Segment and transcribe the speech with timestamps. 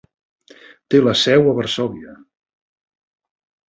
[0.95, 2.19] Té la seu a Varsòvia.